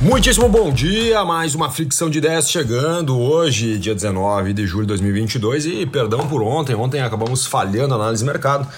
[0.00, 4.88] Muitíssimo bom dia, mais uma fricção de ideias chegando hoje, dia 19 de julho de
[4.88, 8.68] 2022 e perdão por ontem, ontem acabamos falhando a análise de mercado,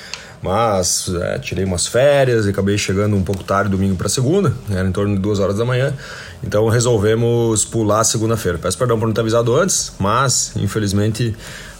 [0.45, 4.87] mas é, tirei umas férias e acabei chegando um pouco tarde domingo para segunda, era
[4.87, 5.95] em torno de duas horas da manhã,
[6.43, 8.59] então resolvemos pular segunda-feira.
[8.59, 11.35] Peço perdão por não ter avisado antes, mas infelizmente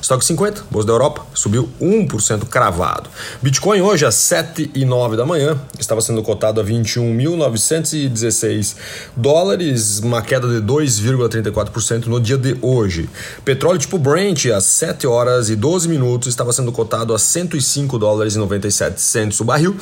[0.00, 3.10] Estoque 50, Bolsa da Europa, subiu 1% cravado.
[3.42, 8.76] Bitcoin hoje às 7 e 9 da manhã estava sendo cotado a 21.916
[9.16, 13.10] dólares, uma queda de 2,34% no dia de hoje.
[13.44, 18.34] Petróleo tipo Brent às 7 horas e 12 minutos estava sendo cotado a 105 dólares
[18.34, 19.76] e 97 centos o barril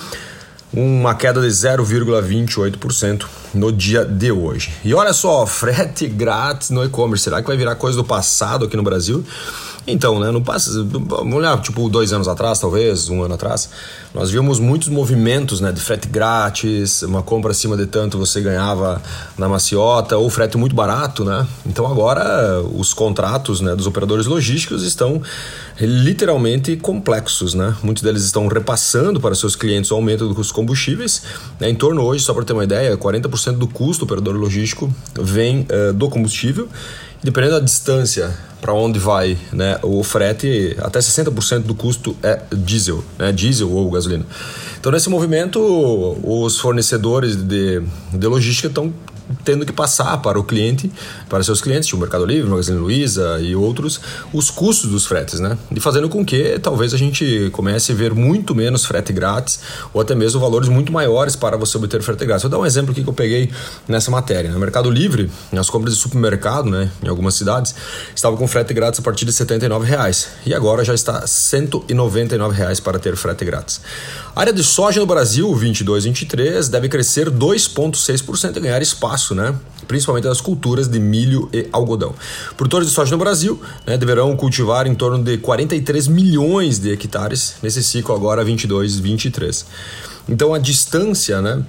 [0.73, 3.25] uma queda de 0,28%
[3.55, 4.73] no dia de hoje.
[4.85, 8.77] E olha só, frete grátis no e-commerce, será que vai virar coisa do passado aqui
[8.77, 9.25] no Brasil?
[9.91, 13.71] Então, né, no passado, vamos olhar, tipo, dois anos atrás, talvez, um ano atrás,
[14.15, 19.01] nós vimos muitos movimentos, né, de frete grátis, uma compra acima de tanto você ganhava
[19.39, 21.47] na maciota, ou frete muito barato, né?
[21.65, 25.23] Então agora os contratos, né, dos operadores logísticos estão
[25.81, 27.75] literalmente complexos, né?
[27.83, 31.23] Muitos deles estão repassando para seus clientes o aumento dos combustíveis,
[31.59, 31.71] né?
[31.71, 35.67] em torno hoje, só para ter uma ideia, 40% do custo do operador logístico vem
[35.71, 36.69] uh, do combustível
[37.23, 43.05] Dependendo da distância para onde vai né, o frete, até 60% do custo é diesel,
[43.19, 44.25] né, diesel ou gasolina.
[44.79, 45.61] Então, nesse movimento,
[46.23, 48.93] os fornecedores de, de logística estão
[49.45, 50.91] tendo que passar para o cliente,
[51.29, 54.01] para seus clientes, tipo Mercado Livre, Magazine Luiza e outros,
[54.33, 55.57] os custos dos fretes, né?
[55.75, 59.61] E fazendo com que talvez a gente comece a ver muito menos frete grátis
[59.93, 62.43] ou até mesmo valores muito maiores para você obter frete grátis.
[62.43, 63.51] Vou dar um exemplo aqui que eu peguei
[63.87, 64.51] nessa matéria.
[64.51, 67.75] No Mercado Livre, nas compras de supermercado, né, em algumas cidades,
[68.15, 72.81] estava com frete grátis a partir de 79 reais, e agora já está 199 reais
[72.81, 73.81] para ter frete grátis.
[74.35, 79.55] A área de soja no Brasil, 22-23, deve crescer 2,6% e ganhar espaço, né?
[79.89, 81.18] principalmente nas culturas de milho
[81.53, 82.15] e algodão.
[82.57, 87.57] Produtores de soja no Brasil né, deverão cultivar em torno de 43 milhões de hectares
[87.63, 89.65] nesse ciclo agora 22-23.
[90.29, 91.63] Então a distância né,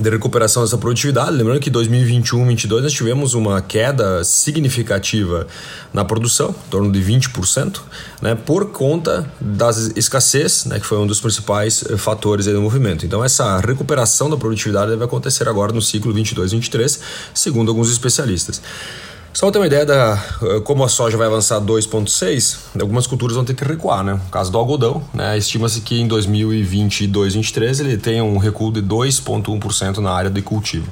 [0.00, 1.36] de recuperação dessa produtividade.
[1.36, 5.46] Lembrando que 2021 2022 nós tivemos uma queda significativa
[5.92, 7.80] na produção, em torno de 20%,
[8.20, 13.06] né, por conta da escassez, né, que foi um dos principais eh, fatores do movimento.
[13.06, 17.00] Então, essa recuperação da produtividade deve acontecer agora no ciclo 22-23,
[17.32, 18.60] segundo alguns especialistas.
[19.36, 23.36] Só para ter uma ideia da eh, como a soja vai avançar 2,6, algumas culturas
[23.36, 24.14] vão ter que recuar, né?
[24.14, 25.36] No caso do algodão, né?
[25.36, 30.90] Estima-se que em 2022, 2023 ele tenha um recuo de 2,1% na área de cultivo.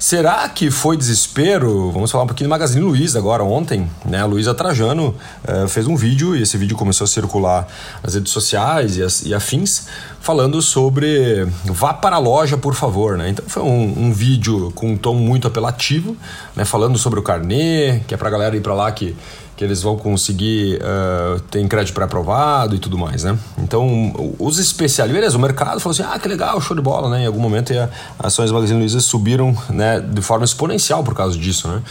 [0.00, 1.90] Será que foi desespero?
[1.90, 3.44] Vamos falar um pouquinho do Magazine Luiza agora.
[3.44, 5.14] Ontem, né, a Luiza Trajano
[5.46, 7.68] uh, fez um vídeo e esse vídeo começou a circular
[8.02, 9.88] nas redes sociais e, as, e afins,
[10.18, 13.18] falando sobre vá para a loja, por favor.
[13.18, 13.28] Né?
[13.28, 16.16] Então foi um, um vídeo com um tom muito apelativo,
[16.56, 19.14] né, falando sobre o carnê, que é para a galera ir para lá que
[19.60, 23.38] que eles vão conseguir uh, ter crédito pré-aprovado e tudo mais, né?
[23.58, 27.24] Então, os especialistas, beleza, o mercado falou assim, ah, que legal, show de bola, né?
[27.24, 31.68] Em algum momento as ações Magazine Luiza subiram né, de forma exponencial por causa disso,
[31.68, 31.82] né?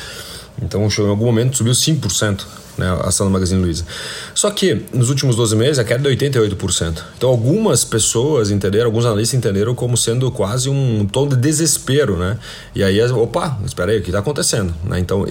[0.64, 2.44] Então, em algum momento subiu 5%.
[2.76, 3.86] Né, a ação do Magazine Luiza.
[4.34, 7.04] Só que nos últimos 12 meses a queda é de 88%.
[7.18, 12.38] Então algumas pessoas entenderam, alguns analistas entenderam como sendo quase um tom de desespero, né?
[12.74, 14.74] E aí, opa, espera aí, o que está acontecendo?
[14.86, 14.98] Né?
[14.98, 15.26] Então,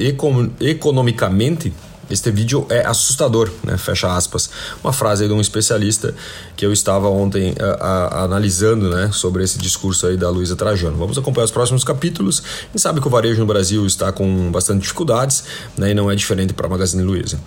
[0.60, 1.72] economicamente,
[2.10, 3.76] este vídeo é assustador, né?
[3.76, 4.48] Fecha aspas.
[4.82, 6.14] Uma frase de um especialista
[6.56, 9.10] que eu estava ontem a, a, analisando, né?
[9.12, 10.96] Sobre esse discurso aí da Luísa Trajano.
[10.96, 12.42] Vamos acompanhar os próximos capítulos.
[12.72, 15.44] Gente sabe que o varejo no Brasil está com bastante dificuldades,
[15.76, 15.90] né?
[15.90, 17.38] E não é diferente para a Magazine Luiza.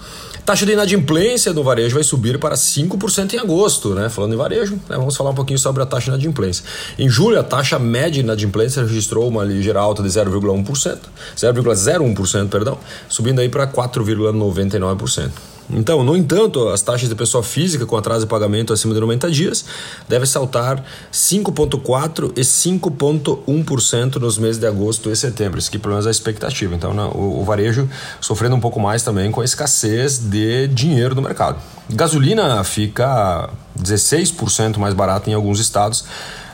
[0.46, 4.10] Taxa de inadimplência do varejo vai subir para 5% em agosto, né?
[4.10, 4.98] Falando em varejo, né?
[4.98, 6.63] vamos falar um pouquinho sobre a taxa de inadimplência.
[6.98, 10.98] Em julho, a taxa média de inadimplência registrou uma ligeira alta de 0,1%,
[11.36, 12.78] 0,01%, perdão,
[13.08, 14.50] subindo aí para 4,9%.
[14.51, 15.31] 99%.
[15.74, 19.31] Então, no entanto, as taxas de pessoa física com atraso de pagamento acima de 90
[19.31, 19.63] dias
[20.07, 25.59] devem saltar 5,4% e 5,1% nos meses de agosto e setembro.
[25.59, 26.75] Isso pelo menos, é a expectativa.
[26.75, 27.89] Então, o, o varejo
[28.19, 31.57] sofrendo um pouco mais também com a escassez de dinheiro no mercado.
[31.89, 33.50] Gasolina fica
[33.80, 36.03] 16% mais barata em alguns estados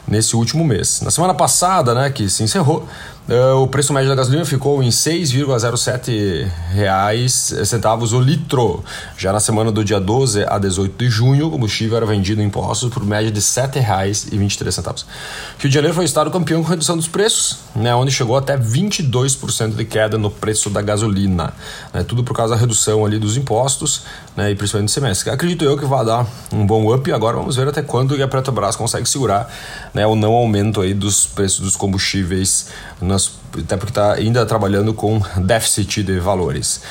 [0.08, 1.02] nesse último mês.
[1.02, 2.88] Na semana passada, né, que se encerrou,
[3.28, 8.82] Uh, o preço médio da gasolina ficou em 6,07 reais centavos o litro.
[9.18, 12.50] Já na semana do dia 12 a 18 de junho, o combustível era vendido em
[12.50, 15.06] postos por média de R$ 7,23.
[15.60, 18.58] Rio de Janeiro foi o estado campeão com redução dos preços, né, onde chegou até
[18.58, 21.54] 22% de queda no preço da gasolina.
[21.94, 24.04] Né, tudo por causa da redução ali dos impostos
[24.38, 25.30] né, e principalmente do semestre.
[25.30, 27.12] Acredito eu que vai dar um bom up.
[27.12, 29.54] Agora vamos ver até quando a Petrobras consegue segurar
[29.94, 32.68] né, o não aumento aí dos preços dos combustíveis
[33.02, 36.82] na nós, até porque está ainda trabalhando com déficit de valores.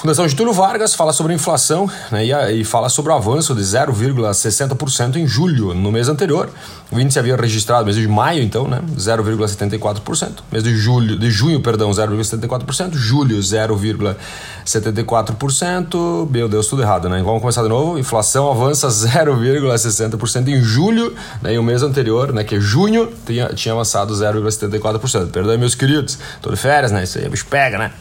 [0.00, 5.16] Fundação Getúlio Vargas fala sobre inflação né, e, e, fala sobre o avanço de 0,60%
[5.16, 5.74] em julho.
[5.74, 6.48] No mês anterior,
[6.90, 10.38] o índice havia registrado, mês de maio, então, né, 0,74%.
[10.50, 12.94] Mês de julho, de junho, perdão, 0,74%.
[12.94, 16.30] Julho, 0,74%.
[16.30, 17.22] Meu Deus, tudo errado, né?
[17.22, 17.98] Vamos começar de novo.
[17.98, 23.48] Inflação avança 0,60% em julho, né, e o mês anterior, né, que é junho, tinha,
[23.48, 25.30] tinha avançado 0,74%.
[25.30, 27.04] Perdão, meus queridos, tô de férias, né?
[27.04, 27.92] Isso aí, bicho pega, né?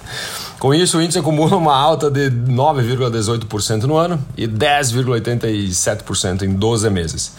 [0.60, 6.90] Com isso, o índice acumula uma alta de 9,18% no ano e 10,87% em 12
[6.90, 7.32] meses.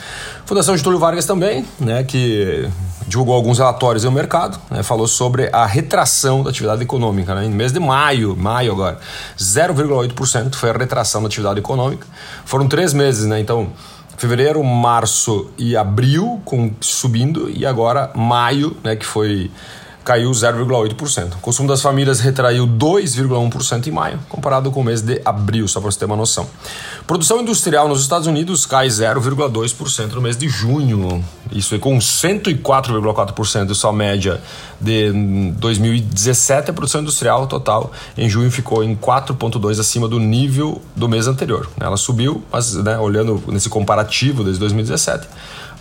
[0.46, 2.66] Fundação Getúlio Vargas também, né, que
[3.06, 7.34] divulgou alguns relatórios no mercado, né, falou sobre a retração da atividade econômica.
[7.34, 8.98] Né, em mês de maio, maio agora,
[9.38, 12.06] 0,8% foi a retração da atividade econômica.
[12.46, 13.68] Foram três meses, né, então
[14.16, 19.50] fevereiro, março e abril com, subindo e agora maio, né, que foi
[20.10, 21.34] caiu 0,8%.
[21.34, 25.80] O consumo das famílias retraiu 2,1% em maio, comparado com o mês de abril, só
[25.80, 26.48] para você ter uma noção.
[27.06, 31.24] Produção industrial nos Estados Unidos cai 0,2% no mês de junho.
[31.52, 34.40] Isso é com 104,4% de sua média
[34.80, 35.12] de
[35.58, 36.70] 2017.
[36.70, 41.70] A produção industrial total em junho ficou em 4,2% acima do nível do mês anterior.
[41.78, 45.28] Ela subiu, mas né, olhando nesse comparativo desde 2017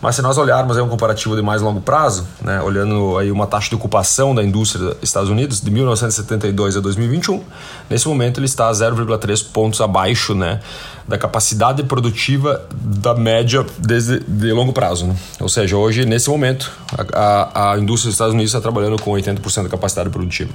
[0.01, 3.46] mas se nós olharmos aí um comparativo de mais longo prazo, né, olhando aí uma
[3.46, 7.44] taxa de ocupação da indústria dos Estados Unidos de 1972 a 2021,
[7.90, 10.60] nesse momento ele está 0,3 pontos abaixo né,
[11.07, 15.07] da capacidade produtiva da média desde de longo prazo.
[15.07, 15.16] Né?
[15.40, 16.72] Ou seja, hoje, nesse momento,
[17.13, 20.52] a, a, a indústria dos Estados Unidos está trabalhando com 80% da capacidade produtiva.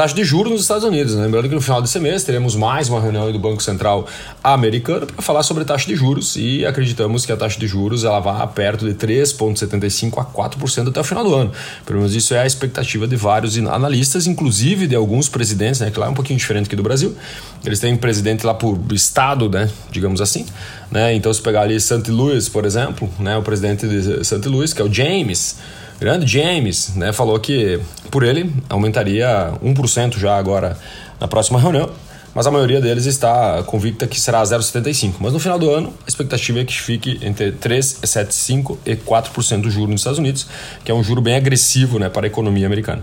[0.00, 1.14] Taxa de juros nos Estados Unidos.
[1.14, 4.06] Lembrando que no final desse mês teremos mais uma reunião do Banco Central
[4.42, 8.18] americano para falar sobre taxa de juros e acreditamos que a taxa de juros ela
[8.18, 11.52] vai perto de 3,75% a 4% até o final do ano.
[11.84, 15.90] Pelo menos isso é a expectativa de vários analistas, inclusive de alguns presidentes, né?
[15.90, 17.14] que lá é um pouquinho diferente aqui do Brasil.
[17.62, 19.68] Eles têm presidente lá por estado, né?
[19.90, 20.46] digamos assim.
[20.90, 21.12] Né?
[21.12, 22.10] Então, se pegar ali St.
[22.10, 23.36] Louis, por exemplo, né?
[23.36, 24.48] o presidente de St.
[24.48, 25.58] Louis, que é o James
[26.00, 27.78] grande James, né, falou que
[28.10, 30.76] por ele aumentaria 1% já agora
[31.20, 31.90] na próxima reunião,
[32.34, 35.14] mas a maioria deles está convicta que será 0,75%.
[35.20, 39.70] Mas no final do ano, a expectativa é que fique entre 3,75% e 4% do
[39.70, 40.46] juro nos Estados Unidos,
[40.84, 43.02] que é um juro bem agressivo né, para a economia americana.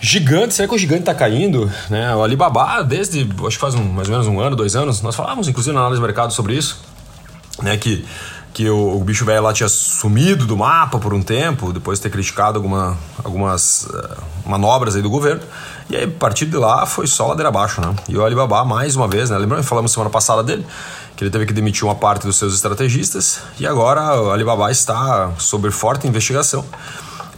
[0.00, 1.72] Gigante, será que o gigante está caindo?
[1.90, 2.14] Né?
[2.14, 5.16] O Alibaba, desde acho que faz um, mais ou menos um ano, dois anos, nós
[5.16, 6.80] falávamos inclusive na análise de mercado sobre isso,
[7.60, 8.04] né, que
[8.58, 12.02] que o, o bicho velho lá tinha sumido do mapa por um tempo, depois de
[12.02, 15.40] ter criticado alguma, algumas uh, manobras aí do governo.
[15.88, 17.94] E aí, a partir de lá, foi só ladeira abaixo, né?
[18.08, 19.38] E o Alibaba, mais uma vez, né?
[19.38, 20.66] Lembrando, falamos semana passada dele,
[21.16, 25.30] que ele teve que demitir uma parte dos seus estrategistas, e agora o Alibaba está
[25.38, 26.64] sob forte investigação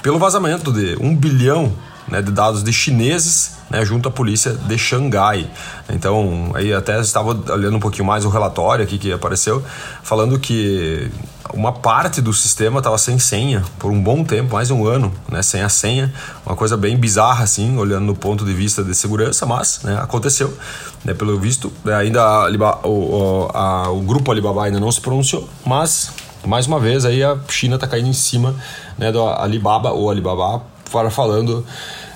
[0.02, 1.70] pelo vazamento de um bilhão
[2.10, 5.48] né, de dados de chineses né, junto à polícia de Xangai.
[5.88, 9.62] Então, aí até estava olhando um pouquinho mais o relatório aqui que apareceu,
[10.02, 11.10] falando que
[11.54, 15.12] uma parte do sistema estava sem senha por um bom tempo, mais de um ano,
[15.28, 16.12] né, sem a senha,
[16.44, 20.56] uma coisa bem bizarra assim, olhando no ponto de vista de segurança, mas né, aconteceu,
[21.04, 26.10] né, pelo visto, ainda a, o, a, o grupo Alibaba ainda não se pronunciou, mas
[26.46, 28.54] mais uma vez aí a China está caindo em cima
[28.96, 30.62] né, do Alibaba ou Alibaba
[31.10, 31.64] falando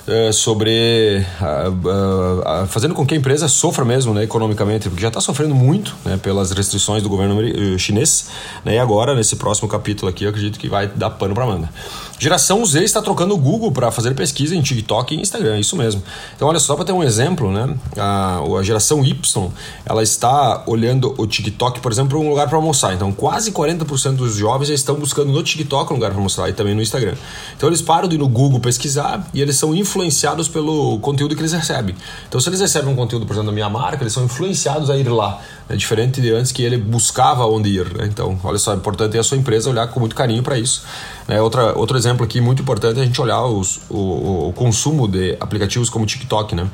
[0.07, 5.09] uh, sobre uh, uh, fazendo com que a empresa sofra mesmo né, economicamente, porque já
[5.09, 8.29] está sofrendo muito né, pelas restrições do governo eh, chinês.
[8.63, 11.69] Né, e agora, nesse próximo capítulo aqui, eu acredito que vai dar pano para manga.
[12.17, 16.01] Geração Z está trocando o Google para fazer pesquisa em TikTok e Instagram, isso mesmo.
[16.35, 17.75] Então, olha só para ter um exemplo, né?
[17.97, 19.51] A, a geração Y,
[19.85, 22.93] ela está olhando o TikTok, por exemplo, um lugar para almoçar.
[22.93, 26.53] Então, quase 40% dos jovens já estão buscando no TikTok um lugar para almoçar e
[26.53, 27.15] também no Instagram.
[27.57, 31.35] Então, eles param de ir no Google pesquisar e eles são influenciados influenciados pelo conteúdo
[31.35, 31.95] que eles recebem.
[32.27, 34.97] Então, se eles recebem um conteúdo, por exemplo, da minha marca, eles são influenciados a
[34.97, 35.39] ir lá.
[35.69, 37.85] É diferente de antes que ele buscava onde ir.
[37.95, 38.05] Né?
[38.11, 40.83] Então, olha só, é importante a sua empresa olhar com muito carinho para isso.
[41.27, 45.07] É, outra, outro exemplo aqui muito importante é a gente olhar os, o, o consumo
[45.07, 46.67] de aplicativos como TikTok, né?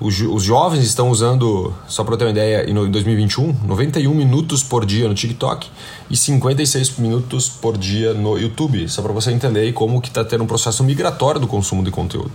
[0.00, 5.08] Os, jovens estão usando, só para ter uma ideia, em 2021, 91 minutos por dia
[5.08, 5.68] no TikTok
[6.08, 8.88] e 56 minutos por dia no YouTube.
[8.88, 12.30] Só para você entender como que está tendo um processo migratório do consumo de conteúdo.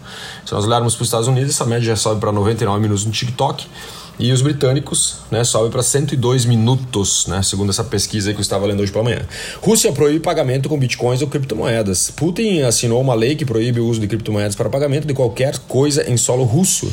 [0.45, 3.13] Se nós olharmos para os Estados Unidos, essa média já sobe para 99 minutos no
[3.13, 3.65] TikTok
[4.19, 8.65] e os britânicos né, sobe para 102 minutos, né, segundo essa pesquisa que eu estava
[8.65, 9.21] lendo hoje pela manhã.
[9.61, 12.11] Rússia proíbe pagamento com bitcoins ou criptomoedas.
[12.11, 16.09] Putin assinou uma lei que proíbe o uso de criptomoedas para pagamento de qualquer coisa
[16.09, 16.91] em solo russo.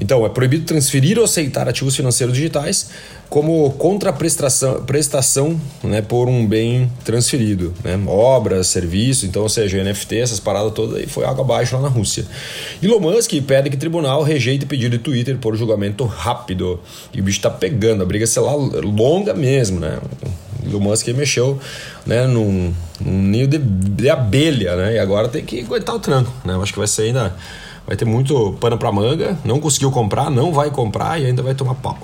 [0.00, 2.88] Então, é proibido transferir ou aceitar ativos financeiros digitais
[3.30, 10.16] como contraprestação prestação, né, por um bem transferido, né, obras, serviços, então, ou seja, NFT,
[10.16, 12.26] essas paradas todas, aí foi água abaixo lá na Rússia.
[12.82, 16.80] Elon Musk pede que tribunal rejeite pedido de Twitter por julgamento rápido.
[17.14, 20.00] E o bicho tá pegando, a briga, sei lá, longa mesmo, né?
[20.66, 21.58] Elon Musk mexeu
[22.04, 24.94] né, num, num ninho de, de abelha, né?
[24.94, 26.58] E agora tem que aguentar o tranco, né?
[26.60, 27.34] Acho que vai ser ainda
[27.90, 31.56] vai ter muito pano para manga, não conseguiu comprar, não vai comprar e ainda vai
[31.56, 31.98] tomar pau.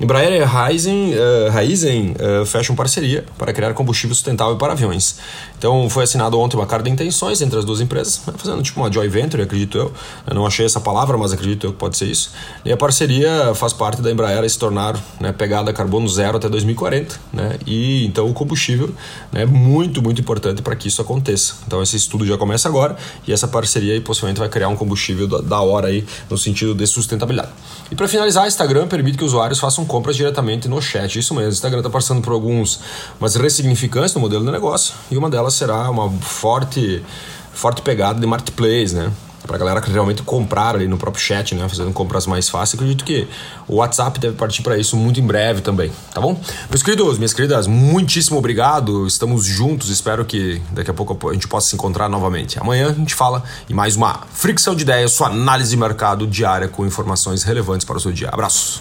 [0.00, 5.16] Embraer e Raizen, uh, Raizen uh, fecham parceria para criar combustível sustentável para aviões.
[5.58, 8.80] Então foi assinado ontem uma carta de intenções entre as duas empresas, né, fazendo tipo
[8.80, 9.92] uma joint venture, acredito eu.
[10.26, 12.32] Eu não achei essa palavra, mas acredito eu que pode ser isso.
[12.64, 17.20] E a parceria faz parte da Embraer se tornar né, pegada carbono zero até 2040,
[17.32, 17.58] né?
[17.66, 18.90] E então o combustível
[19.30, 21.54] né, é muito, muito importante para que isso aconteça.
[21.66, 22.96] Então esse estudo já começa agora
[23.26, 26.74] e essa parceria aí, possivelmente vai criar um combustível da, da hora aí no sentido
[26.74, 27.50] de sustentabilidade.
[27.90, 31.18] E para finalizar, Instagram permite que usuários façam compras diretamente no chat.
[31.18, 32.80] Isso mesmo, o Instagram está passando por alguns
[33.20, 37.02] umas ressignificâncias no modelo de negócio e uma delas será uma forte,
[37.52, 39.10] forte pegada de marketplace, né?
[39.46, 41.68] Para a galera que realmente comprar ali no próprio chat, né?
[41.68, 42.74] Fazendo compras mais fáceis.
[42.80, 43.26] Acredito que
[43.66, 46.40] o WhatsApp deve partir para isso muito em breve também, tá bom?
[46.70, 49.04] Meus queridos, minhas queridas, muitíssimo obrigado.
[49.04, 49.90] Estamos juntos.
[49.90, 52.56] Espero que daqui a pouco a gente possa se encontrar novamente.
[52.60, 56.68] Amanhã a gente fala em mais uma Fricção de Ideias, sua análise de mercado diária
[56.68, 58.28] com informações relevantes para o seu dia.
[58.28, 58.80] Abraços.